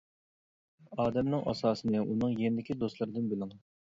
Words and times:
ئادەمنىڭ 1.03 1.43
ئاساسىنى 1.51 2.01
ئۇنىڭ 2.05 2.33
يېنىدىكى 2.39 2.79
دوستلىرىدىن 2.85 3.29
بىلىڭ. 3.35 3.53